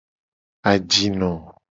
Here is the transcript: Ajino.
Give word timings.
Ajino. 0.71 1.31